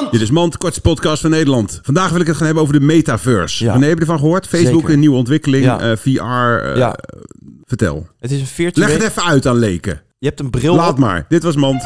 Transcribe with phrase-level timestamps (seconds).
[0.00, 0.12] Mand.
[0.12, 1.80] Dit is Mand, kortste podcast van Nederland.
[1.82, 3.64] Vandaag wil ik het gaan hebben over de metaverse.
[3.64, 3.72] Ja.
[3.72, 4.46] René, heb je ervan gehoord?
[4.46, 4.92] Facebook, Zeker.
[4.94, 5.80] een nieuwe ontwikkeling, Ja.
[5.80, 6.64] eh, VR.
[6.64, 6.96] eh, Ja.
[7.64, 8.08] Vertel.
[8.18, 8.88] Het is een virtueel...
[8.88, 10.02] Leg het even uit aan leken.
[10.18, 10.98] Je hebt een bril Laat op.
[10.98, 11.24] maar.
[11.28, 11.82] Dit was Mand.